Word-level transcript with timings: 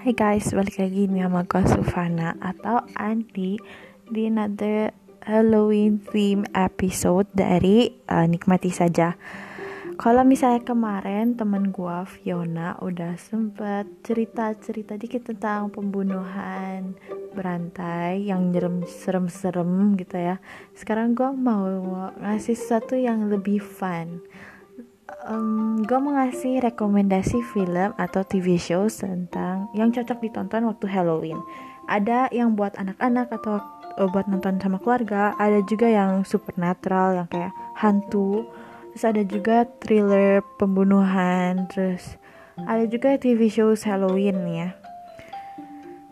Hai 0.00 0.16
guys, 0.16 0.56
balik 0.56 0.80
lagi 0.80 1.12
nih 1.12 1.28
sama 1.28 1.44
gue 1.44 1.60
Sufana 1.68 2.32
atau 2.40 2.80
Andi 2.96 3.60
di 4.08 4.32
another 4.32 4.96
Halloween 5.20 6.00
theme 6.00 6.48
episode 6.56 7.28
dari 7.36 7.92
uh, 8.08 8.24
Nikmati 8.24 8.72
Saja. 8.72 9.12
Kalau 10.00 10.24
misalnya 10.24 10.64
kemarin 10.64 11.36
temen 11.36 11.68
gue 11.68 11.98
Fiona 12.08 12.80
udah 12.80 13.20
sempet 13.20 14.00
cerita-cerita 14.00 14.96
dikit 14.96 15.36
tentang 15.36 15.68
pembunuhan 15.68 16.96
berantai 17.36 18.24
yang 18.24 18.56
serem-serem 18.88 20.00
gitu 20.00 20.16
ya. 20.16 20.40
Sekarang 20.72 21.12
gue 21.12 21.28
mau 21.28 21.68
ngasih 22.16 22.56
sesuatu 22.56 22.96
yang 22.96 23.28
lebih 23.28 23.60
fun 23.60 24.24
um, 25.26 25.82
gue 25.84 25.98
mau 26.00 26.16
ngasih 26.16 26.64
rekomendasi 26.64 27.44
film 27.52 27.92
atau 27.98 28.22
TV 28.24 28.56
show 28.56 28.88
tentang 28.88 29.68
yang 29.76 29.92
cocok 29.92 30.18
ditonton 30.22 30.68
waktu 30.68 30.86
Halloween. 30.88 31.40
Ada 31.90 32.30
yang 32.30 32.54
buat 32.54 32.78
anak-anak 32.78 33.34
atau 33.34 33.58
uh, 33.98 34.08
buat 34.08 34.30
nonton 34.30 34.62
sama 34.62 34.78
keluarga. 34.78 35.34
Ada 35.36 35.60
juga 35.66 35.90
yang 35.90 36.22
supernatural 36.22 37.18
yang 37.18 37.28
kayak 37.28 37.52
hantu. 37.76 38.46
Terus 38.94 39.04
ada 39.06 39.22
juga 39.26 39.56
thriller 39.82 40.40
pembunuhan. 40.56 41.66
Terus 41.68 42.16
ada 42.62 42.84
juga 42.86 43.18
TV 43.18 43.50
show 43.50 43.74
Halloween 43.74 44.38
ya. 44.46 44.68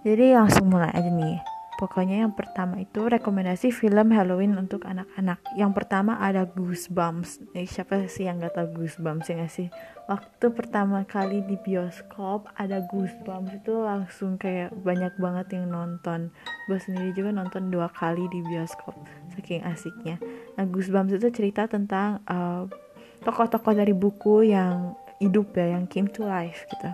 Jadi 0.02 0.34
langsung 0.34 0.70
mulai 0.72 0.90
aja 0.94 1.10
nih. 1.10 1.57
Pokoknya 1.78 2.26
yang 2.26 2.34
pertama 2.34 2.82
itu 2.82 3.06
rekomendasi 3.06 3.70
film 3.70 4.10
Halloween 4.10 4.58
untuk 4.58 4.82
anak-anak. 4.82 5.38
Yang 5.54 5.72
pertama 5.78 6.18
ada 6.18 6.42
Goosebumps. 6.42 7.54
Eh, 7.54 7.70
siapa 7.70 8.02
sih 8.10 8.26
yang 8.26 8.42
gak 8.42 8.58
tahu 8.58 8.82
Goosebumps 8.82 9.30
ya 9.30 9.34
gak 9.38 9.54
sih? 9.54 9.70
Waktu 10.10 10.50
pertama 10.58 11.06
kali 11.06 11.38
di 11.46 11.54
bioskop 11.54 12.50
ada 12.58 12.82
Goosebumps 12.90 13.62
itu 13.62 13.78
langsung 13.78 14.34
kayak 14.42 14.74
banyak 14.82 15.14
banget 15.22 15.54
yang 15.54 15.70
nonton. 15.70 16.34
Gue 16.66 16.82
sendiri 16.82 17.14
juga 17.14 17.30
nonton 17.30 17.70
dua 17.70 17.86
kali 17.94 18.26
di 18.26 18.42
bioskop. 18.42 18.98
Saking 19.38 19.62
asiknya. 19.62 20.18
Nah 20.58 20.66
Goosebumps 20.66 21.14
itu 21.14 21.30
cerita 21.30 21.70
tentang 21.70 22.18
tokoh 22.26 22.74
tokoh-tokoh 23.22 23.78
dari 23.78 23.94
buku 23.94 24.50
yang 24.50 24.98
hidup 25.22 25.54
ya, 25.54 25.78
yang 25.78 25.86
came 25.86 26.10
to 26.10 26.26
life 26.26 26.66
gitu 26.74 26.90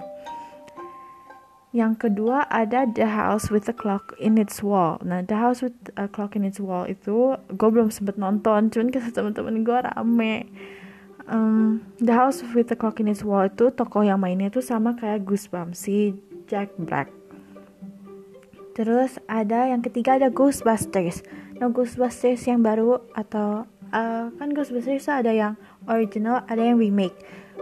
yang 1.74 1.98
kedua 1.98 2.46
ada 2.46 2.86
The 2.86 3.10
House 3.10 3.50
with 3.50 3.66
a 3.66 3.74
Clock 3.74 4.14
in 4.22 4.38
Its 4.38 4.62
Wall. 4.62 5.02
Nah, 5.02 5.26
The 5.26 5.34
House 5.34 5.58
with 5.58 5.74
a 5.98 6.06
Clock 6.06 6.38
in 6.38 6.46
Its 6.46 6.62
Wall 6.62 6.86
itu 6.86 7.34
gue 7.34 7.68
belum 7.68 7.90
sempet 7.90 8.14
nonton, 8.14 8.70
cuman 8.70 8.94
kata 8.94 9.10
temen-temen 9.10 9.66
gue 9.66 9.78
rame. 9.82 10.46
Um, 11.26 11.82
The 11.98 12.14
House 12.14 12.46
with 12.54 12.70
a 12.70 12.78
Clock 12.78 13.02
in 13.02 13.10
Its 13.10 13.26
Wall 13.26 13.50
itu 13.50 13.74
tokoh 13.74 14.06
yang 14.06 14.22
mainnya 14.22 14.54
itu 14.54 14.62
sama 14.62 14.94
kayak 14.94 15.26
Goosebumps 15.26 15.74
si 15.74 16.14
Jack 16.46 16.70
Black. 16.78 17.10
Terus 18.78 19.18
ada 19.26 19.66
yang 19.66 19.82
ketiga 19.82 20.14
ada 20.14 20.30
Ghostbusters. 20.30 21.26
Nah, 21.58 21.74
Ghostbusters 21.74 22.46
yang 22.46 22.62
baru 22.62 23.02
atau 23.18 23.66
uh, 23.94 24.34
kan 24.34 24.50
Ghostbusters 24.50 25.06
ada 25.06 25.30
yang 25.30 25.54
original, 25.86 26.42
ada 26.50 26.60
yang 26.60 26.76
remake. 26.76 27.14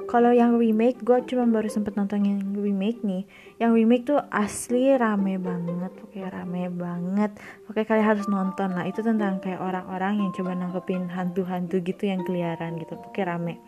Kalau 0.08 0.32
yang 0.32 0.56
remake 0.56 1.04
gue 1.04 1.20
cuma 1.28 1.44
baru 1.44 1.68
sempet 1.68 1.92
nonton 2.00 2.24
yang 2.24 2.40
remake 2.56 3.04
nih. 3.04 3.28
Yang 3.60 3.70
remake 3.76 4.04
tuh 4.08 4.24
asli 4.32 4.88
rame 4.96 5.36
banget 5.36 5.92
oke 6.00 6.16
rame 6.16 6.72
banget. 6.72 7.36
Oke 7.68 7.84
kalian 7.84 8.16
harus 8.16 8.24
nonton 8.24 8.72
lah. 8.72 8.88
Itu 8.88 9.04
tentang 9.04 9.44
kayak 9.44 9.60
orang-orang 9.60 10.24
yang 10.24 10.30
coba 10.32 10.56
nangkepin 10.56 11.12
hantu-hantu 11.12 11.84
gitu 11.84 12.08
yang 12.08 12.24
keliaran 12.24 12.80
gitu. 12.80 12.96
Oke 13.04 13.20
rame. 13.20 13.60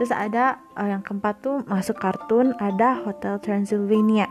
Terus 0.00 0.08
ada 0.08 0.60
uh, 0.72 0.88
yang 0.88 1.04
keempat 1.04 1.44
tuh 1.44 1.60
masuk 1.68 2.00
kartun 2.00 2.56
ada 2.56 3.04
Hotel 3.04 3.36
Transylvania. 3.36 4.28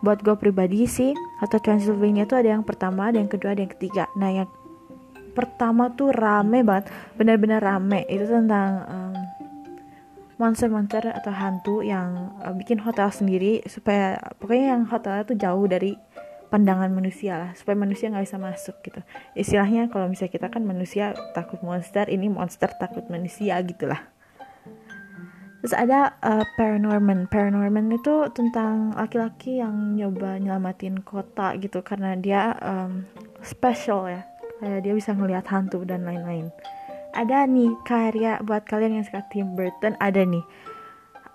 Buat 0.00 0.24
gue 0.24 0.36
pribadi 0.40 0.88
sih 0.88 1.12
Hotel 1.44 1.60
Transylvania 1.60 2.24
tuh 2.24 2.40
ada 2.40 2.56
yang 2.56 2.64
pertama 2.64 3.12
ada 3.12 3.20
yang 3.20 3.28
kedua 3.28 3.52
ada 3.52 3.60
yang 3.60 3.72
ketiga. 3.76 4.08
Nah 4.16 4.32
yang 4.32 4.48
pertama 5.38 5.94
tuh 5.94 6.10
rame 6.10 6.66
banget 6.66 6.90
benar-benar 7.14 7.62
rame. 7.62 8.02
Itu 8.10 8.26
tentang 8.26 8.82
um, 8.90 9.14
monster-monster 10.42 11.14
atau 11.14 11.30
hantu 11.30 11.76
yang 11.86 12.34
uh, 12.42 12.50
bikin 12.50 12.82
hotel 12.82 13.14
sendiri 13.14 13.62
supaya 13.70 14.18
pokoknya 14.42 14.74
yang 14.74 14.82
hotelnya 14.90 15.22
tuh 15.22 15.38
jauh 15.38 15.66
dari 15.70 15.94
pandangan 16.48 16.88
manusia 16.88 17.36
lah 17.36 17.50
supaya 17.52 17.76
manusia 17.76 18.08
nggak 18.10 18.24
bisa 18.26 18.38
masuk 18.40 18.76
gitu. 18.82 19.00
Istilahnya 19.38 19.86
kalau 19.92 20.10
misalnya 20.10 20.34
kita 20.34 20.48
kan 20.50 20.66
manusia 20.66 21.14
takut 21.38 21.62
monster 21.62 22.10
ini 22.10 22.26
monster 22.26 22.72
takut 22.74 23.06
manusia 23.06 23.60
gitulah. 23.62 24.02
Terus 25.58 25.74
ada 25.74 26.14
uh, 26.22 26.46
paranorman 26.54 27.26
paranorman 27.26 27.90
itu 27.98 28.30
tentang 28.30 28.94
laki-laki 28.94 29.58
yang 29.58 29.98
nyoba 29.98 30.38
nyelamatin 30.38 31.02
kota 31.02 31.58
gitu 31.58 31.82
karena 31.82 32.14
dia 32.14 32.54
um, 32.62 33.02
special 33.42 34.06
ya 34.06 34.22
kayak 34.58 34.84
dia 34.84 34.94
bisa 34.94 35.14
ngelihat 35.14 35.46
hantu 35.48 35.86
dan 35.86 36.04
lain-lain. 36.04 36.50
Ada 37.16 37.48
nih 37.48 37.72
karya 37.88 38.38
buat 38.44 38.68
kalian 38.68 39.00
yang 39.00 39.06
suka 39.06 39.24
Tim 39.32 39.56
Burton 39.56 39.96
ada 39.98 40.22
nih. 40.22 40.44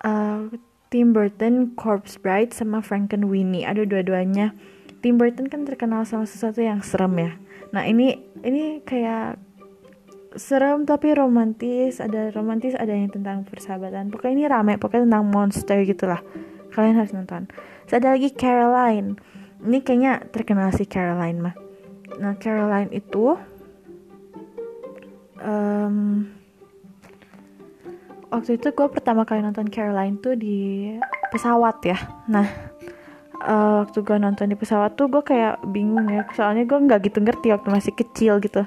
Uh, 0.03 0.51
Tim 0.94 1.09
Burton 1.09 1.73
Corpse 1.73 2.22
Bride 2.22 2.53
sama 2.53 2.84
Frankenweenie. 2.85 3.66
Ada 3.66 3.89
dua-duanya. 3.89 4.53
Tim 5.01 5.17
Burton 5.17 5.50
kan 5.50 5.66
terkenal 5.66 6.06
sama 6.06 6.29
sesuatu 6.29 6.61
yang 6.61 6.85
serem 6.85 7.17
ya. 7.17 7.31
Nah 7.73 7.84
ini 7.89 8.22
ini 8.45 8.85
kayak 8.85 9.41
serem 10.38 10.85
tapi 10.85 11.17
romantis. 11.17 11.97
Ada 11.97 12.29
romantis 12.38 12.78
ada 12.78 12.94
yang 12.94 13.09
tentang 13.09 13.41
persahabatan. 13.44 14.13
Pokoknya 14.13 14.34
ini 14.38 14.45
rame 14.45 14.73
pokoknya 14.78 15.09
tentang 15.09 15.25
monster 15.28 15.81
gitulah. 15.81 16.22
Kalian 16.72 17.01
harus 17.01 17.11
nonton. 17.11 17.50
Terus 17.90 17.95
ada 17.97 18.13
lagi 18.13 18.29
Caroline. 18.29 19.17
Ini 19.63 19.79
kayaknya 19.81 20.22
terkenal 20.29 20.69
sih 20.75 20.85
Caroline 20.85 21.40
mah 21.41 21.55
nah 22.22 22.34
Caroline 22.38 22.94
itu 22.94 23.38
um, 25.44 26.28
waktu 28.34 28.57
itu 28.57 28.68
gue 28.74 28.88
pertama 28.90 29.28
kali 29.28 29.46
nonton 29.46 29.69
Caroline 29.69 30.18
tuh 30.18 30.34
di 30.34 30.90
pesawat 31.29 31.78
ya. 31.85 31.97
Nah 32.29 32.47
uh, 33.44 33.85
waktu 33.85 34.00
gue 34.02 34.18
nonton 34.18 34.50
di 34.50 34.57
pesawat 34.57 34.97
tuh 34.97 35.12
gue 35.12 35.22
kayak 35.22 35.62
bingung 35.69 36.09
ya 36.09 36.25
soalnya 36.34 36.66
gue 36.66 36.79
nggak 36.79 37.12
gitu 37.12 37.19
ngerti 37.22 37.53
waktu 37.53 37.69
masih 37.69 37.94
kecil 37.94 38.41
gitu. 38.41 38.66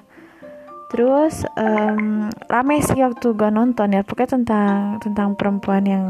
Terus 0.86 1.42
um, 1.58 2.30
rame 2.46 2.78
sih 2.78 3.02
waktu 3.02 3.34
gue 3.34 3.50
nonton 3.50 3.90
ya 3.90 4.06
pokoknya 4.06 4.38
tentang 4.38 5.02
tentang 5.02 5.34
perempuan 5.34 5.82
yang 5.82 6.06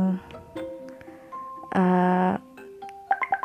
uh, 1.73 2.37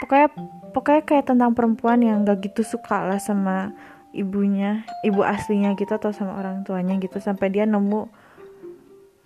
pokoknya 0.04 0.28
pokoknya 0.72 1.04
kayak 1.04 1.26
tentang 1.30 1.52
perempuan 1.54 2.00
yang 2.02 2.24
gak 2.24 2.42
gitu 2.44 2.64
suka 2.66 3.04
lah 3.06 3.20
sama 3.20 3.76
ibunya 4.12 4.84
ibu 5.08 5.24
aslinya 5.24 5.76
gitu 5.80 5.96
atau 5.96 6.12
sama 6.12 6.36
orang 6.36 6.68
tuanya 6.68 7.00
gitu 7.00 7.20
sampai 7.24 7.48
dia 7.48 7.64
nemu 7.64 8.12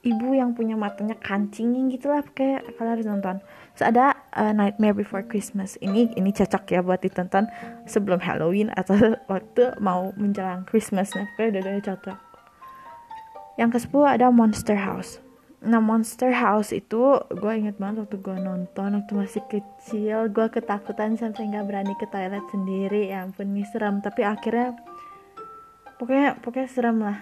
ibu 0.05 0.37
yang 0.37 0.53
punya 0.53 0.77
matanya 0.77 1.17
kancingin 1.17 1.89
gitulah 1.89 2.21
kayak 2.37 2.61
kalian 2.77 2.93
harus 2.93 3.07
nonton. 3.09 3.35
Terus 3.73 3.85
ada 3.89 4.13
uh, 4.37 4.53
Nightmare 4.53 4.93
Before 4.93 5.25
Christmas. 5.25 5.81
Ini 5.81 6.13
ini 6.13 6.29
cocok 6.29 6.63
ya 6.69 6.85
buat 6.85 7.01
ditonton 7.01 7.49
sebelum 7.89 8.21
Halloween 8.21 8.69
atau 8.77 8.93
waktu 9.33 9.73
mau 9.81 10.13
menjelang 10.13 10.69
Christmas 10.69 11.09
nah 11.17 11.25
kayak 11.33 11.57
udah 11.57 11.81
cocok. 11.81 12.17
Yang 13.57 13.69
ke 13.73 13.79
10 13.89 14.15
ada 14.21 14.25
Monster 14.29 14.77
House 14.77 15.24
Nah 15.63 15.79
Monster 15.79 16.35
House 16.35 16.75
itu 16.75 17.21
gue 17.31 17.51
inget 17.55 17.79
banget 17.79 18.03
waktu 18.03 18.17
gue 18.19 18.37
nonton 18.37 18.99
waktu 18.99 19.13
masih 19.15 19.43
kecil 19.47 20.27
gue 20.27 20.47
ketakutan 20.51 21.15
sampai 21.15 21.47
nggak 21.47 21.65
berani 21.65 21.93
ke 21.95 22.09
toilet 22.11 22.43
sendiri. 22.51 23.13
Ya 23.13 23.23
ampun 23.23 23.55
ini 23.55 23.63
serem. 23.71 24.03
Tapi 24.03 24.27
akhirnya 24.27 24.75
pokoknya 25.95 26.43
pokoknya 26.43 26.69
serem 26.69 26.97
lah. 26.99 27.19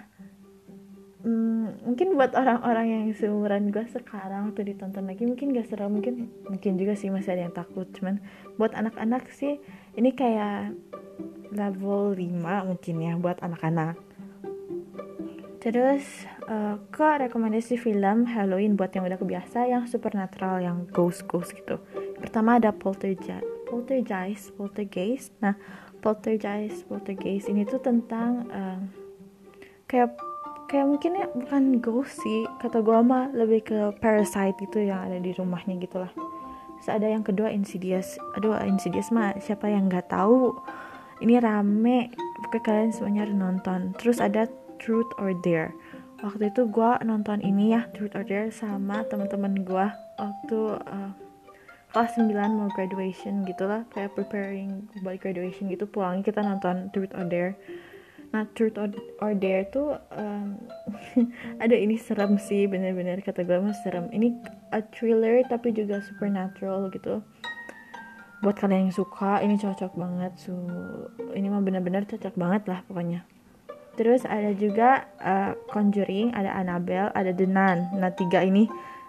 Hmm, 1.24 1.80
mungkin 1.88 2.20
buat 2.20 2.36
orang-orang 2.36 2.86
yang 2.92 3.04
seumuran 3.16 3.72
gue 3.72 3.88
sekarang 3.88 4.52
tuh 4.52 4.68
ditonton 4.68 5.08
lagi 5.08 5.24
mungkin 5.24 5.56
gak 5.56 5.72
serem 5.72 5.96
mungkin 5.96 6.28
mungkin 6.52 6.76
juga 6.76 7.00
sih 7.00 7.08
masih 7.08 7.40
ada 7.40 7.47
yang 7.47 7.56
takut. 7.56 7.88
Cuman 7.96 8.20
buat 8.59 8.76
anak-anak 8.76 9.32
sih 9.32 9.56
ini 9.96 10.12
kayak 10.12 10.76
level 11.53 12.18
5 12.18 12.68
mungkin 12.68 12.96
ya 13.00 13.14
buat 13.16 13.40
anak-anak 13.40 13.96
terus 15.64 16.28
uh, 16.52 16.76
ke 16.92 17.08
rekomendasi 17.24 17.80
film 17.80 18.28
Halloween 18.28 18.76
buat 18.76 18.92
yang 18.92 19.08
udah 19.08 19.16
kebiasa 19.16 19.64
yang 19.72 19.88
supernatural 19.88 20.60
yang 20.60 20.84
ghost 20.92 21.24
ghost 21.32 21.56
gitu. 21.56 21.80
Pertama 22.20 22.60
ada 22.60 22.76
Poltergeist 22.76 23.48
Poltergeist 23.72 24.52
Poltergeist. 24.60 25.32
Nah 25.40 25.56
Poltergeist 26.04 26.84
Poltergeist 26.92 27.48
ini 27.48 27.64
tuh 27.64 27.80
tentang 27.80 28.44
uh, 28.52 28.80
kayak 29.88 30.20
kayak 30.68 30.84
mungkin 30.84 31.16
ya 31.16 31.32
bukan 31.32 31.80
ghost 31.80 32.20
sih 32.20 32.44
kata 32.60 32.84
gue 32.84 33.00
mah 33.00 33.32
lebih 33.32 33.64
ke 33.64 33.80
parasite 34.04 34.60
itu 34.60 34.84
yang 34.84 35.08
ada 35.08 35.16
di 35.24 35.32
rumahnya 35.32 35.80
gitulah 35.80 36.12
terus 36.84 37.00
ada 37.00 37.08
yang 37.08 37.24
kedua 37.24 37.48
Insidious. 37.56 38.20
Aduh 38.36 38.60
Insidious 38.68 39.08
mah 39.16 39.40
siapa 39.40 39.72
yang 39.72 39.88
nggak 39.88 40.12
tahu. 40.12 40.52
Ini 41.24 41.40
rame 41.40 42.12
pokoknya 42.44 42.64
kalian 42.68 42.92
semuanya 42.92 43.24
harus 43.24 43.38
nonton. 43.40 43.80
Terus 43.96 44.20
ada 44.20 44.52
Truth 44.84 45.16
or 45.16 45.32
Dare. 45.40 45.72
Waktu 46.20 46.52
itu 46.52 46.68
gue 46.68 46.91
nonton 47.08 47.40
ini 47.40 47.72
ya 47.72 47.88
Truth 47.96 48.20
or 48.20 48.28
Dare 48.28 48.52
sama 48.52 49.08
teman-teman 49.08 49.64
gue 49.64 49.88
waktu 50.20 50.59
uh, 50.76 51.12
kelas 51.96 52.20
9 52.20 52.28
mau 52.52 52.68
graduation 52.76 53.47
gitulah 53.47 53.88
kayak 53.96 54.12
preparing 54.12 54.84
buat 55.00 55.24
graduation 55.24 55.72
gitu 55.72 55.88
pulang 55.88 56.20
kita 56.20 56.44
nonton 56.44 56.91
Truth 56.91 57.16
or 57.16 57.24
Dare. 57.32 57.56
Nah 58.35 58.44
Truth 58.52 58.76
or, 59.24 59.34
Dare 59.40 59.72
tuh 59.72 59.96
um, 60.12 60.59
ada 61.64 61.76
ini 61.79 61.96
serem 61.96 62.36
sih 62.36 62.68
bener-bener 62.68 63.24
kata 63.24 63.47
gue 63.47 63.56
mah 63.64 63.76
serem. 63.88 64.12
Ini 64.12 64.36
a 64.76 64.84
thriller 64.84 65.47
tapi 65.47 65.72
juga 65.72 66.03
supernatural 66.03 66.91
gitu. 66.91 67.24
Buat 68.44 68.59
kalian 68.59 68.91
yang 68.91 68.96
suka 68.96 69.40
ini 69.40 69.56
cocok 69.56 69.96
banget 69.96 70.36
so 70.36 70.52
ini 71.32 71.47
mah 71.47 71.64
bener-bener 71.64 72.03
cocok 72.03 72.36
banget 72.36 72.68
lah 72.68 72.84
pokoknya 72.84 73.24
terus 73.93 74.25
ada 74.25 74.51
juga 74.57 75.05
uh, 75.22 75.53
Conjuring 75.69 76.34
ada 76.34 76.53
Annabelle 76.57 77.13
ada 77.13 77.29
The 77.29 77.45
Nun. 77.45 77.97
Nah 77.97 78.11
tiga 78.13 78.41
ini 78.41 78.66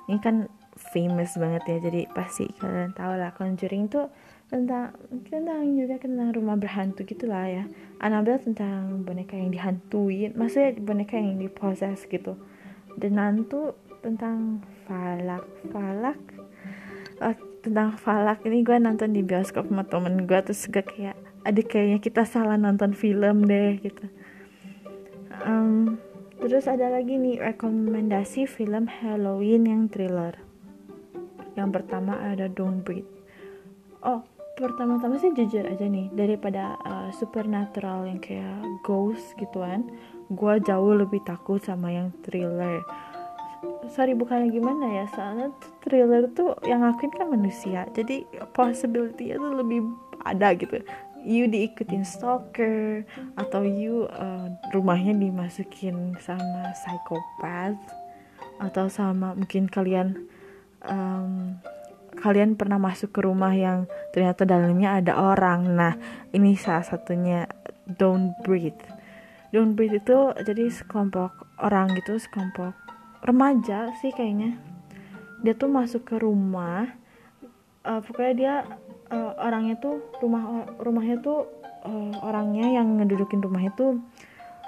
ini 0.09 0.19
kan 0.21 0.49
famous 0.77 1.37
banget 1.41 1.63
ya. 1.67 1.79
Jadi 1.81 2.01
pasti 2.13 2.49
kalian 2.61 2.93
tahu 2.93 3.13
lah 3.17 3.33
Conjuring 3.37 3.89
tuh 3.89 4.13
tentang 4.53 4.93
tentang 5.33 5.65
juga 5.75 5.97
tentang 5.97 6.37
rumah 6.37 6.57
berhantu 6.61 7.09
gitulah 7.09 7.49
ya. 7.49 7.65
Annabelle 8.01 8.41
tentang 8.43 9.03
boneka 9.03 9.35
yang 9.37 9.51
dihantuin 9.51 10.37
maksudnya 10.37 10.77
boneka 10.81 11.17
yang 11.17 11.41
diproses 11.41 12.05
gitu. 12.07 12.37
Dan 12.95 13.19
nantu 13.19 13.75
tentang 14.05 14.61
falak 14.85 15.45
falak? 15.73 16.21
Oh, 17.25 17.35
tentang 17.65 17.97
falak. 17.97 18.45
Ini 18.45 18.61
gue 18.61 18.77
nonton 18.77 19.17
di 19.17 19.25
bioskop 19.25 19.67
sama 19.67 19.89
temen 19.89 20.29
gue 20.29 20.39
terus 20.45 20.69
gue 20.69 20.85
kayak 20.85 21.17
ada 21.45 21.61
kayaknya 21.61 22.01
kita 22.01 22.25
salah 22.25 22.57
nonton 22.57 22.97
film 22.97 23.45
deh 23.45 23.77
gitu 23.85 24.09
um, 25.45 26.01
terus 26.41 26.67
ada 26.67 26.91
lagi 26.91 27.21
nih 27.21 27.39
rekomendasi 27.39 28.49
film 28.49 28.89
Halloween 28.91 29.69
yang 29.69 29.83
thriller. 29.87 30.35
Yang 31.55 31.71
pertama 31.81 32.19
ada 32.19 32.51
Don't 32.51 32.83
Breathe. 32.83 33.07
Oh 34.03 34.25
pertama-tama 34.55 35.19
sih 35.19 35.35
jujur 35.35 35.67
aja 35.67 35.83
nih 35.83 36.15
daripada 36.15 36.79
uh, 36.87 37.11
supernatural 37.11 38.07
yang 38.07 38.23
kayak 38.23 38.63
ghost 38.87 39.35
gituan 39.35 39.83
gue 40.31 40.55
jauh 40.63 40.95
lebih 40.95 41.21
takut 41.27 41.59
sama 41.59 41.91
yang 41.91 42.15
thriller. 42.23 42.81
Sorry 43.91 44.15
bukannya 44.15 44.53
gimana 44.55 44.87
ya 45.03 45.05
soalnya 45.13 45.51
thriller 45.83 46.31
tuh 46.33 46.55
yang 46.65 46.87
ngakuin 46.87 47.13
kan 47.13 47.29
manusia 47.29 47.85
jadi 47.93 48.25
possibility 48.55 49.35
itu 49.35 49.43
lebih 49.43 49.91
ada 50.25 50.57
gitu 50.57 50.81
you 51.25 51.49
diikutin 51.49 52.05
stalker 52.05 53.03
atau 53.35 53.65
you 53.65 54.07
uh, 54.13 54.53
rumahnya 54.71 55.17
dimasukin 55.17 56.15
sama 56.21 56.71
psikopat 56.77 57.75
atau 58.61 58.87
sama 58.87 59.35
mungkin 59.35 59.67
kalian 59.67 60.29
um, 60.85 61.59
kalian 62.15 62.55
pernah 62.55 62.79
masuk 62.79 63.11
ke 63.11 63.21
rumah 63.27 63.51
yang 63.51 63.91
ternyata 64.15 64.47
dalamnya 64.47 65.03
ada 65.03 65.19
orang. 65.19 65.75
Nah 65.75 65.99
ini 66.31 66.55
salah 66.55 66.87
satunya 66.87 67.51
don't 67.89 68.37
breathe. 68.47 68.79
Don't 69.51 69.75
breathe 69.75 69.99
itu 69.99 70.33
jadi 70.45 70.71
sekelompok 70.71 71.59
orang 71.59 71.91
gitu 71.99 72.21
sekelompok 72.21 72.75
remaja 73.27 73.91
sih 73.99 74.15
kayaknya. 74.15 74.61
Dia 75.43 75.53
tuh 75.57 75.69
masuk 75.69 76.09
ke 76.09 76.17
rumah 76.21 76.95
uh, 77.85 78.01
pokoknya 78.01 78.35
dia 78.35 78.55
uh, 79.13 79.33
orangnya 79.39 79.77
tuh 79.79 80.01
rumah 80.19 80.67
rumahnya 80.81 81.21
tuh 81.21 81.47
uh, 81.85 82.15
orangnya 82.25 82.81
yang 82.81 82.99
ngedudukin 82.99 83.45
rumah 83.45 83.63
itu 83.63 84.01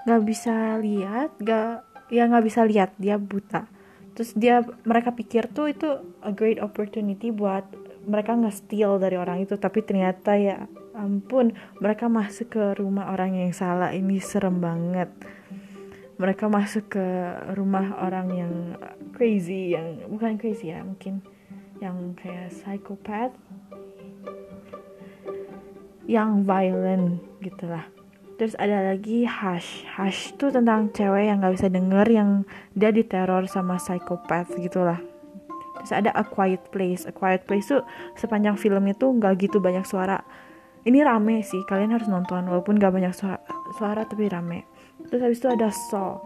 nggak 0.06 0.22
bisa 0.22 0.78
lihat 0.78 1.34
nggak 1.40 1.82
ya 2.12 2.22
nggak 2.30 2.44
bisa 2.46 2.62
lihat 2.62 2.94
dia 3.00 3.18
buta. 3.18 3.66
Terus 4.16 4.32
dia 4.32 4.64
mereka 4.86 5.12
pikir 5.12 5.50
tuh 5.50 5.68
itu 5.68 5.88
a 6.24 6.32
great 6.32 6.62
opportunity 6.62 7.28
buat 7.34 7.66
mereka 8.06 8.38
nggak 8.38 8.54
steal 8.54 8.96
dari 9.02 9.18
orang 9.18 9.42
itu. 9.44 9.58
Tapi 9.58 9.82
ternyata 9.82 10.38
ya 10.38 10.64
ampun 10.96 11.52
mereka 11.82 12.08
masuk 12.08 12.56
ke 12.56 12.64
rumah 12.78 13.12
orang 13.12 13.36
yang 13.36 13.52
salah. 13.52 13.92
Ini 13.92 14.16
serem 14.22 14.62
banget. 14.62 15.10
Mereka 16.16 16.48
masuk 16.48 16.96
ke 16.96 17.06
rumah 17.52 18.00
orang 18.00 18.28
yang 18.32 18.54
crazy 19.12 19.76
yang 19.76 20.00
bukan 20.08 20.40
crazy 20.40 20.72
ya 20.72 20.80
mungkin 20.80 21.20
yang 21.81 22.17
kayak 22.17 22.52
psychopath. 22.52 23.34
Yang 26.06 26.31
violent 26.46 27.19
gitulah. 27.43 27.84
Terus 28.37 28.52
ada 28.61 28.93
lagi 28.93 29.25
Hush. 29.25 29.88
Hush 29.96 30.37
tuh 30.37 30.52
tentang 30.52 30.93
cewek 30.93 31.32
yang 31.32 31.40
gak 31.40 31.56
bisa 31.56 31.69
denger 31.73 32.06
yang 32.06 32.31
dia 32.76 32.93
diteror 32.93 33.49
sama 33.49 33.81
psychopath 33.81 34.52
gitulah. 34.61 35.00
Terus 35.82 35.93
ada 35.93 36.11
A 36.12 36.23
Quiet 36.23 36.69
Place. 36.69 37.08
A 37.08 37.12
Quiet 37.17 37.49
Place 37.49 37.73
tuh 37.73 37.82
sepanjang 38.14 38.61
film 38.61 38.84
itu 38.93 39.08
gak 39.17 39.40
gitu 39.40 39.58
banyak 39.58 39.88
suara. 39.88 40.20
Ini 40.87 41.02
rame 41.02 41.43
sih 41.43 41.64
kalian 41.67 41.96
harus 41.96 42.06
nonton 42.06 42.46
walaupun 42.46 42.78
gak 42.78 42.94
banyak 42.94 43.11
suara, 43.17 43.40
suara 43.75 44.05
tapi 44.05 44.28
rame. 44.28 44.69
Terus 45.08 45.20
habis 45.25 45.38
itu 45.40 45.49
ada 45.49 45.73
Saw 45.73 46.20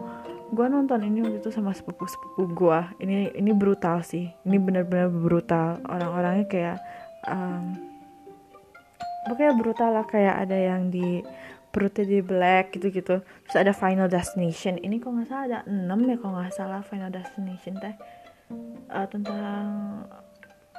gue 0.51 0.67
nonton 0.67 0.99
ini 1.07 1.23
waktu 1.23 1.39
itu 1.39 1.47
sama 1.47 1.71
sepupu 1.71 2.03
sepupu 2.11 2.43
gue 2.51 2.79
ini 2.99 3.31
ini 3.31 3.51
brutal 3.55 4.03
sih. 4.03 4.27
Ini 4.43 4.57
benar-benar 4.59 5.07
brutal. 5.07 5.79
Orang-orangnya 5.87 6.45
kayak 6.51 6.77
um, 7.31 7.79
pokoknya 9.31 9.53
brutal 9.55 9.89
lah. 9.95 10.05
Kayak 10.05 10.35
ada 10.43 10.57
yang 10.59 10.91
di 10.91 11.23
perutnya 11.71 12.03
di 12.03 12.19
black 12.19 12.75
gitu-gitu. 12.75 13.23
Terus 13.23 13.57
ada 13.57 13.71
Final 13.71 14.11
Destination. 14.11 14.75
Ini 14.75 14.99
kok 14.99 15.15
nggak 15.15 15.27
salah 15.31 15.43
ada 15.47 15.59
6 15.63 15.87
ya 15.87 16.15
kok 16.19 16.31
nggak 16.35 16.51
salah 16.51 16.81
Final 16.83 17.11
Destination 17.15 17.73
teh. 17.79 17.95
Uh, 18.91 19.07
tentang 19.07 19.63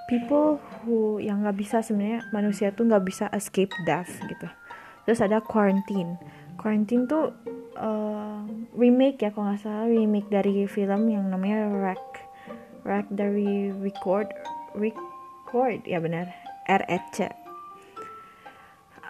people 0.04 0.60
who 0.84 1.16
yang 1.16 1.40
nggak 1.40 1.56
bisa 1.56 1.80
sebenarnya 1.80 2.20
manusia 2.36 2.68
tuh 2.76 2.84
nggak 2.84 3.04
bisa 3.08 3.32
escape 3.32 3.72
death 3.88 4.12
gitu. 4.28 4.48
Terus 5.08 5.24
ada 5.24 5.40
Quarantine. 5.40 6.20
Quarantine 6.60 7.08
tuh 7.08 7.32
uh, 7.78 8.42
remake 8.76 9.22
ya 9.22 9.30
kok 9.30 9.42
nggak 9.42 9.60
salah 9.60 9.86
remake 9.88 10.28
dari 10.32 10.64
film 10.66 11.08
yang 11.08 11.28
namanya 11.28 11.68
Wreck 11.68 12.04
Wreck 12.82 13.06
dari 13.12 13.70
Record 13.70 14.32
Record 14.74 15.84
ya 15.86 16.00
benar 16.00 16.32
REC 16.66 17.42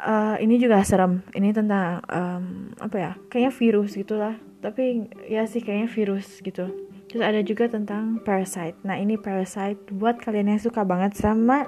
uh, 0.02 0.36
ini 0.42 0.58
juga 0.58 0.82
serem. 0.82 1.22
Ini 1.32 1.54
tentang 1.54 2.02
um, 2.10 2.74
apa 2.82 2.96
ya 2.98 3.12
kayaknya 3.30 3.52
virus 3.54 3.94
gitulah. 3.94 4.34
Tapi 4.62 5.10
ya 5.26 5.46
sih 5.46 5.62
kayaknya 5.62 5.88
virus 5.90 6.42
gitu. 6.42 6.70
Terus 7.10 7.22
ada 7.22 7.40
juga 7.42 7.68
tentang 7.70 8.22
Parasite. 8.22 8.78
Nah 8.86 8.98
ini 8.98 9.18
Parasite 9.18 9.90
buat 9.90 10.18
kalian 10.22 10.54
yang 10.54 10.62
suka 10.62 10.82
banget 10.86 11.18
sama 11.18 11.66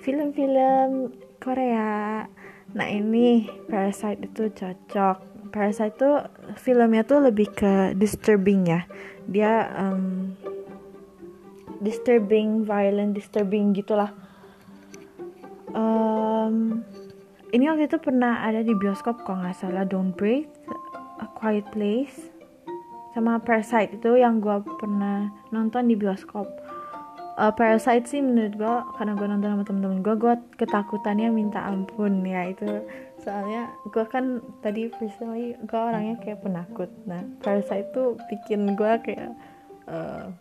film-film 0.00 1.14
Korea. 1.40 2.26
Nah 2.74 2.88
ini 2.88 3.48
Parasite 3.68 4.24
itu 4.24 4.48
cocok 4.50 5.29
Parasite 5.50 5.98
tuh 5.98 6.24
filmnya 6.56 7.02
tuh 7.02 7.26
lebih 7.26 7.50
ke 7.50 7.92
disturbing 7.98 8.70
ya. 8.70 8.86
Dia 9.26 9.68
um, 9.76 10.34
disturbing 11.82 12.62
violent 12.64 13.12
disturbing 13.18 13.74
gitulah. 13.74 14.14
Um, 15.70 16.82
ini 17.50 17.66
waktu 17.66 17.90
itu 17.90 17.98
pernah 17.98 18.46
ada 18.46 18.62
di 18.62 18.74
bioskop 18.74 19.26
kok 19.26 19.38
nggak 19.42 19.58
salah 19.58 19.82
Don't 19.82 20.14
Breathe 20.14 20.50
A 21.18 21.26
Quiet 21.34 21.66
Place 21.74 22.30
sama 23.10 23.42
Parasite 23.42 23.98
itu 23.98 24.14
yang 24.18 24.38
gue 24.38 24.62
pernah 24.78 25.34
nonton 25.50 25.90
di 25.90 25.98
bioskop. 25.98 26.46
Uh, 27.34 27.50
Parasite 27.50 28.06
sih 28.06 28.22
menurut 28.22 28.54
gue 28.54 28.74
karena 29.00 29.12
gue 29.16 29.26
nonton 29.26 29.48
sama 29.50 29.64
temen-temen 29.66 29.98
gue 30.04 30.14
gue 30.14 30.34
ketakutannya 30.60 31.32
minta 31.32 31.64
ampun 31.64 32.22
ya 32.22 32.52
itu 32.52 32.84
soalnya 33.20 33.70
gue 33.88 34.04
kan 34.08 34.40
tadi 34.64 34.88
personally 34.90 35.56
gue 35.64 35.80
orangnya 35.80 36.16
kayak 36.20 36.40
penakut. 36.40 36.90
Nah 37.04 37.24
Parasite 37.44 37.92
itu 37.92 38.16
bikin 38.28 38.74
gue 38.74 38.92
kayak 39.04 39.30
uh, 39.88 40.32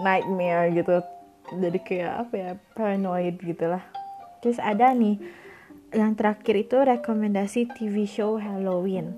nightmare 0.00 0.70
gitu. 0.72 1.02
Jadi 1.52 1.78
kayak 1.82 2.12
apa 2.26 2.34
ya 2.34 2.50
paranoid 2.72 3.36
gitu 3.42 3.66
lah. 3.68 3.82
Terus 4.40 4.56
ada 4.62 4.94
nih 4.94 5.18
yang 5.92 6.16
terakhir 6.16 6.56
itu 6.56 6.76
rekomendasi 6.80 7.68
TV 7.76 8.08
show 8.08 8.40
Halloween. 8.40 9.12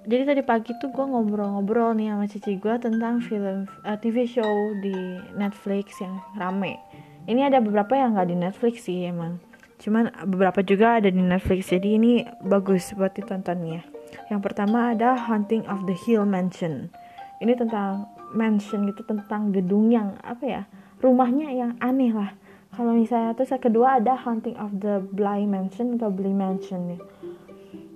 Jadi 0.00 0.22
tadi 0.24 0.42
pagi 0.44 0.72
tuh 0.80 0.90
gue 0.90 1.04
ngobrol-ngobrol 1.04 1.92
nih 1.92 2.12
sama 2.12 2.24
cici 2.24 2.56
gue 2.56 2.74
tentang 2.80 3.20
film 3.20 3.68
uh, 3.84 3.94
eh, 3.94 3.98
TV 4.00 4.24
show 4.24 4.72
di 4.80 4.96
Netflix 5.36 6.00
yang 6.00 6.18
rame. 6.36 6.80
Ini 7.28 7.52
ada 7.52 7.60
beberapa 7.60 7.94
yang 7.94 8.16
nggak 8.16 8.28
di 8.32 8.36
Netflix 8.36 8.88
sih 8.88 9.04
emang 9.06 9.49
cuman 9.80 10.12
beberapa 10.28 10.60
juga 10.60 11.00
ada 11.00 11.08
di 11.08 11.18
Netflix 11.18 11.72
jadi 11.72 11.96
ini 11.96 12.28
bagus 12.44 12.92
buat 12.92 13.16
ditontonnya. 13.16 13.82
Yang 14.28 14.40
pertama 14.44 14.92
ada 14.92 15.16
Haunting 15.16 15.64
of 15.66 15.88
the 15.88 15.96
Hill 15.96 16.28
Mansion. 16.28 16.92
Ini 17.40 17.56
tentang 17.56 18.06
mansion 18.36 18.86
gitu 18.86 19.02
tentang 19.02 19.50
gedung 19.50 19.90
yang 19.90 20.14
apa 20.22 20.44
ya 20.44 20.62
rumahnya 21.00 21.50
yang 21.50 21.72
aneh 21.80 22.12
lah. 22.12 22.36
Kalau 22.70 22.94
misalnya 22.94 23.34
terus 23.34 23.50
yang 23.50 23.64
kedua 23.64 23.98
ada 23.98 24.14
Haunting 24.14 24.54
of 24.60 24.70
the 24.78 25.00
Bly 25.00 25.48
Mansion 25.48 25.98
atau 25.98 26.12
Bly 26.12 26.30
Mansion 26.36 26.94
nih 26.94 27.00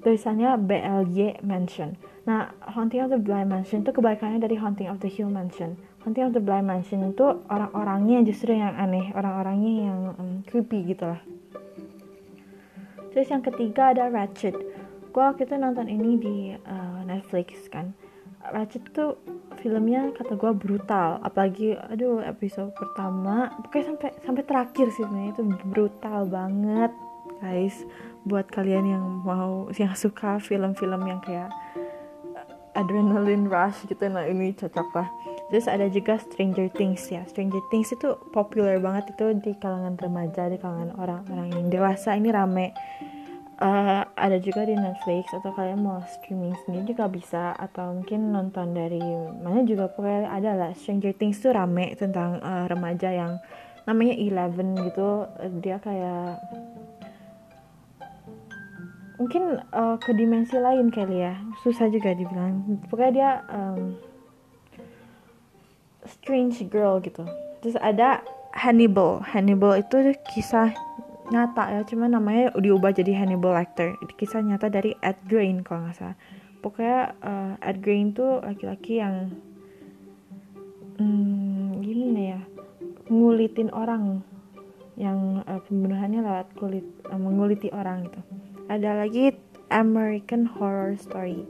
tulisannya 0.05 0.61
BLY 0.61 1.41
Mansion. 1.41 1.97
Nah 2.29 2.53
Haunting 2.61 3.09
of 3.09 3.11
the 3.11 3.21
Bly 3.21 3.49
Mansion 3.49 3.81
itu 3.83 3.91
kebaikannya 3.91 4.39
dari 4.45 4.61
Haunting 4.61 4.93
of 4.93 5.01
the 5.01 5.09
Hill 5.09 5.33
Mansion. 5.33 5.81
Haunting 6.05 6.29
of 6.29 6.37
the 6.37 6.45
Blind 6.45 6.69
Mansion 6.69 7.01
itu 7.17 7.25
orang-orangnya 7.49 8.21
justru 8.29 8.53
yang 8.53 8.77
aneh 8.77 9.09
orang-orangnya 9.17 9.89
yang 9.89 9.99
um, 10.21 10.45
creepy 10.45 10.85
gitu 10.93 11.09
lah 11.09 11.21
terus 13.15 13.31
yang 13.31 13.43
ketiga 13.47 13.95
ada 13.95 14.11
Ratchet. 14.11 14.55
Gue 15.15 15.23
waktu 15.23 15.47
itu 15.47 15.55
nonton 15.55 15.87
ini 15.87 16.11
di 16.19 16.37
uh, 16.55 17.01
Netflix 17.07 17.71
kan. 17.71 17.95
Ratchet 18.45 18.83
tuh 18.91 19.17
filmnya 19.63 20.11
kata 20.13 20.35
gue 20.35 20.53
brutal. 20.53 21.23
Apalagi 21.23 21.79
aduh 21.79 22.21
episode 22.27 22.75
pertama 22.75 23.55
pokoknya 23.63 23.95
sampai 23.95 24.11
sampai 24.27 24.43
terakhir 24.43 24.87
sih 24.91 25.07
sebenarnya. 25.07 25.31
Itu 25.39 25.43
brutal 25.71 26.27
banget 26.27 26.93
guys. 27.39 27.87
Buat 28.27 28.51
kalian 28.51 28.85
yang 28.89 29.05
mau 29.23 29.71
yang 29.79 29.95
suka 29.95 30.43
film-film 30.43 31.07
yang 31.07 31.23
kayak 31.23 31.55
adrenaline 32.75 33.47
rush 33.47 33.87
gitu 33.87 34.11
nah 34.11 34.27
ini 34.27 34.53
cocok 34.53 34.89
lah 34.93 35.09
terus 35.55 35.71
ada 35.71 35.87
juga 35.87 36.19
Stranger 36.19 36.67
Things 36.75 37.07
ya. 37.15 37.23
Stranger 37.31 37.63
Things 37.71 37.95
itu 37.95 38.19
populer 38.35 38.83
banget 38.83 39.15
itu 39.15 39.39
di 39.39 39.55
kalangan 39.55 39.95
remaja 39.95 40.51
di 40.51 40.59
kalangan 40.59 40.99
orang-orang 40.99 41.55
yang 41.55 41.71
dewasa. 41.71 42.19
Ini 42.19 42.35
rame. 42.35 42.75
Uh, 43.55 44.03
ada 44.19 44.43
juga 44.43 44.67
di 44.67 44.75
Netflix 44.75 45.31
atau 45.31 45.55
kalian 45.55 45.79
mau 45.79 46.03
streaming 46.11 46.59
sendiri 46.67 46.91
juga 46.91 47.07
bisa. 47.07 47.55
Atau 47.55 48.03
mungkin 48.03 48.35
nonton 48.35 48.75
dari 48.75 48.99
mana 49.39 49.63
juga 49.63 49.87
pokoknya 49.95 50.27
ada 50.27 50.59
lah. 50.59 50.71
Stranger 50.75 51.15
Things 51.15 51.39
tuh 51.39 51.55
rame 51.55 51.95
tentang 51.95 52.43
uh, 52.43 52.67
remaja 52.67 53.15
yang 53.15 53.39
namanya 53.87 54.19
Eleven 54.19 54.75
gitu. 54.75 55.31
Dia 55.63 55.79
kayak 55.79 56.43
mungkin 59.23 59.63
uh, 59.71 60.03
ke 60.03 60.19
dimensi 60.19 60.59
lain 60.59 60.91
kali 60.91 61.23
ya. 61.23 61.39
Susah 61.63 61.87
juga 61.87 62.11
dibilang. 62.11 62.83
Pokoknya 62.91 63.13
dia 63.15 63.31
um, 63.55 63.95
strange 66.09 66.61
girl 66.69 67.01
gitu. 67.01 67.25
Terus 67.65 67.77
ada 67.81 68.21
Hannibal. 68.55 69.25
Hannibal 69.25 69.81
itu 69.83 70.15
kisah 70.31 70.71
nyata 71.33 71.73
ya 71.73 71.81
cuma 71.89 72.05
namanya 72.07 72.53
diubah 72.55 72.93
jadi 72.93 73.17
Hannibal 73.17 73.57
Lecter. 73.57 73.97
Kisah 74.21 74.45
nyata 74.45 74.71
dari 74.71 74.95
Ed 75.01 75.19
Gein 75.27 75.65
kalau 75.65 75.89
nggak 75.89 75.97
salah. 75.97 76.17
Pokoknya 76.61 77.17
uh, 77.21 77.53
Ed 77.61 77.81
Gein 77.81 78.13
tuh 78.13 78.41
laki-laki 78.41 79.01
yang 79.01 79.33
hmm, 81.01 81.83
gimana 81.83 82.21
ya 82.37 82.41
ngulitin 83.11 83.69
orang 83.75 84.25
yang 84.95 85.43
uh, 85.45 85.61
pembunuhannya 85.67 86.23
lewat 86.23 86.49
kulit 86.55 86.87
uh, 87.11 87.19
menguliti 87.19 87.69
orang 87.75 88.07
gitu. 88.09 88.21
Ada 88.71 89.05
lagi 89.05 89.35
American 89.69 90.47
Horror 90.47 90.97
Story 90.97 91.45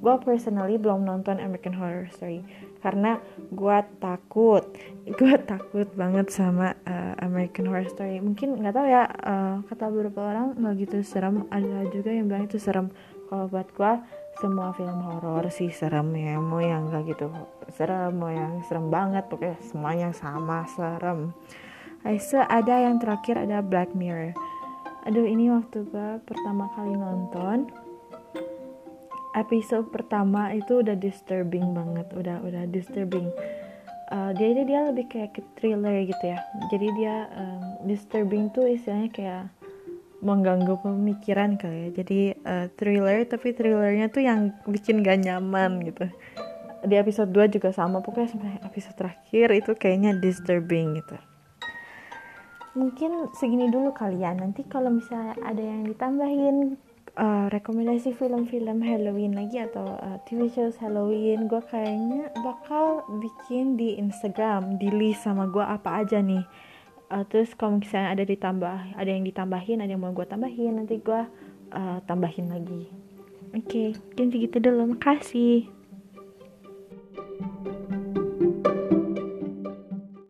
gue 0.00 0.14
personally 0.24 0.80
belum 0.80 1.04
nonton 1.04 1.36
American 1.36 1.76
Horror 1.76 2.08
Story 2.08 2.40
karena 2.80 3.20
gue 3.52 3.78
takut. 4.00 4.64
Gue 5.20 5.34
takut 5.42 5.90
banget 5.98 6.30
sama 6.30 6.72
uh, 6.86 7.14
American 7.20 7.66
Horror 7.68 7.88
Story. 7.90 8.22
Mungkin 8.22 8.62
nggak 8.62 8.74
tahu 8.78 8.86
ya 8.86 9.04
uh, 9.04 9.58
kata 9.66 9.90
beberapa 9.90 10.22
orang 10.32 10.54
nggak 10.54 10.74
gitu 10.86 10.96
serem. 11.02 11.44
Ada 11.50 11.90
juga 11.90 12.14
yang 12.14 12.30
bilang 12.30 12.46
itu 12.46 12.56
serem. 12.62 12.88
Kalau 13.28 13.50
buat 13.50 13.68
gue 13.74 13.92
semua 14.38 14.70
film 14.72 15.02
horor 15.02 15.50
sih 15.50 15.68
serem 15.74 16.14
ya. 16.14 16.38
Mau 16.38 16.62
yang 16.62 16.88
nggak 16.88 17.10
gitu 17.10 17.26
serem. 17.74 18.14
Mau 18.16 18.30
yang 18.30 18.62
serem 18.64 18.86
banget 18.88 19.26
pokoknya 19.26 19.58
semuanya 19.66 20.08
sama 20.14 20.62
serem. 20.70 21.34
Aisa 22.06 22.46
ada 22.48 22.80
yang 22.80 23.02
terakhir 23.02 23.36
ada 23.36 23.60
Black 23.60 23.92
Mirror. 23.92 24.32
Aduh 25.10 25.26
ini 25.26 25.50
waktu 25.50 25.84
gue 25.90 26.10
pertama 26.22 26.70
kali 26.76 26.94
nonton 26.94 27.66
episode 29.34 29.90
pertama 29.94 30.50
itu 30.50 30.82
udah 30.82 30.98
disturbing 30.98 31.74
banget 31.74 32.06
udah 32.14 32.42
udah 32.42 32.64
disturbing. 32.70 33.30
Uh, 34.10 34.34
dia 34.34 34.50
dia 34.58 34.66
dia 34.66 34.80
lebih 34.90 35.06
kayak 35.06 35.38
thriller 35.54 36.02
gitu 36.02 36.24
ya. 36.34 36.38
Jadi 36.74 36.86
dia 36.98 37.30
um, 37.38 37.86
disturbing 37.86 38.50
tuh 38.50 38.66
istilahnya 38.66 39.10
kayak 39.14 39.44
mengganggu 40.20 40.74
pemikiran 40.82 41.54
kali 41.56 41.88
ya. 41.88 42.02
Jadi 42.02 42.20
uh, 42.42 42.66
thriller 42.74 43.22
tapi 43.24 43.54
thrillernya 43.54 44.10
tuh 44.10 44.22
yang 44.26 44.50
bikin 44.66 45.06
gak 45.06 45.22
nyaman 45.22 45.80
gitu. 45.86 46.10
Di 46.80 46.96
episode 46.96 47.30
2 47.30 47.54
juga 47.54 47.70
sama 47.70 48.02
pokoknya 48.02 48.28
sampai 48.34 48.58
episode 48.64 48.96
terakhir 48.96 49.46
itu 49.52 49.72
kayaknya 49.78 50.16
disturbing 50.18 50.98
gitu. 50.98 51.16
Mungkin 52.74 53.30
segini 53.34 53.66
dulu 53.70 53.90
kalian 53.94 54.42
nanti 54.42 54.62
kalau 54.66 54.94
misalnya 54.94 55.34
ada 55.42 55.60
yang 55.60 55.86
ditambahin 55.86 56.78
uh, 57.20 57.46
rekomendasi 57.52 58.16
film-film 58.16 58.80
Halloween 58.80 59.36
lagi 59.36 59.60
atau 59.60 60.00
uh, 60.00 60.18
TV 60.24 60.48
shows 60.48 60.80
Halloween 60.80 61.44
gue 61.44 61.60
kayaknya 61.68 62.32
bakal 62.40 63.04
bikin 63.20 63.76
di 63.76 64.00
Instagram 64.00 64.80
di 64.80 64.88
list 64.88 65.28
sama 65.28 65.46
gue 65.52 65.62
apa 65.62 66.00
aja 66.00 66.24
nih. 66.24 66.42
Uh, 67.12 67.26
terus 67.28 67.52
kalau 67.52 67.76
misalnya 67.76 68.16
ada 68.16 68.24
ditambah 68.24 68.96
ada 68.96 69.10
yang 69.10 69.26
ditambahin 69.26 69.82
ada 69.84 69.90
yang 69.92 70.00
mau 70.00 70.14
gue 70.16 70.24
tambahin 70.24 70.80
nanti 70.80 70.96
gue 70.98 71.20
uh, 71.76 71.98
tambahin 72.08 72.48
lagi. 72.48 72.88
Oke 73.50 73.66
okay, 73.66 73.88
jadi 74.16 74.34
gitu 74.48 74.56
dulu. 74.62 74.96
Makasih 74.96 75.79